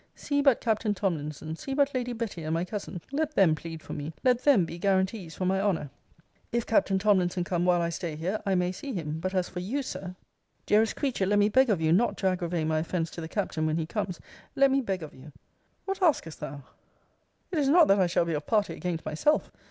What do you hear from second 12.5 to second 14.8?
my offence to the Captain when he comes. Let